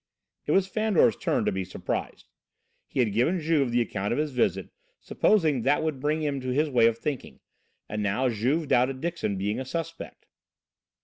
It 0.47 0.51
was 0.53 0.65
Fandor's 0.65 1.15
turn 1.15 1.45
to 1.45 1.51
be 1.51 1.63
surprised. 1.63 2.25
He 2.87 3.01
had 3.01 3.13
given 3.13 3.39
Juve 3.39 3.69
the 3.71 3.81
account 3.81 4.11
of 4.11 4.17
his 4.17 4.31
visit, 4.31 4.71
supposing 4.99 5.61
that 5.61 5.83
would 5.83 5.99
bring 5.99 6.23
him 6.23 6.41
to 6.41 6.49
his 6.49 6.71
way 6.71 6.87
of 6.87 6.97
thinking, 6.97 7.39
and 7.87 8.01
now 8.01 8.27
Juve 8.27 8.69
doubted 8.69 8.99
Dixon 8.99 9.37
being 9.37 9.59
a 9.59 9.63
suspect. 9.63 10.25